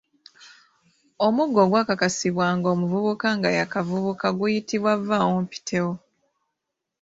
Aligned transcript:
Omuggo 1.25 1.59
ogwakwasibwanga 1.65 2.67
omuvubuka 2.73 3.27
nga 3.37 3.49
y’akavubuka 3.57 4.27
guyitibwa 4.37 4.93
Vvawompitewo. 5.05 5.93